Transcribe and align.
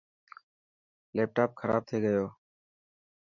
ليپٽاپ 1.15 1.49
کراب 1.59 1.81
ٿي 1.89 1.97
گيو. 2.03 2.25